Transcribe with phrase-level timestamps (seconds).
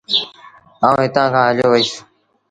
[0.85, 1.93] آئوٚݩ هتآݩ کآݩ هليو وهيٚس۔